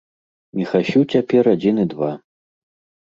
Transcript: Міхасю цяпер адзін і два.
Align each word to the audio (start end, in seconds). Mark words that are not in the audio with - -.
Міхасю 0.59 1.01
цяпер 1.15 1.43
адзін 1.53 1.75
і 1.87 1.89
два. 1.95 2.11